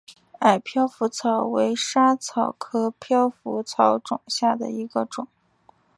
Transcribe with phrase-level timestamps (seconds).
[0.39, 5.27] 矮飘拂草为莎草科飘拂草属下的一个种。